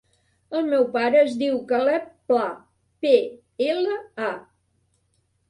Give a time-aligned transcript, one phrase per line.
[0.59, 2.47] El meu pare es diu Caleb Pla:
[3.07, 3.13] pe,
[3.69, 4.01] ela,
[4.33, 4.33] a.